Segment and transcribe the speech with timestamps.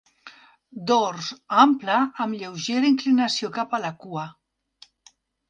[0.91, 1.27] Dors
[1.65, 4.27] ample amb lleugera inclinació cap a la cua.